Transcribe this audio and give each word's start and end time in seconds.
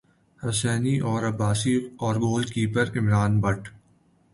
حسینی 0.39 0.95
نے 1.01 1.23
عباسی 1.23 1.75
اور 1.99 2.15
goal 2.21 2.43
keeper 2.53 2.97
Imran 2.99 3.39
but 3.41 3.61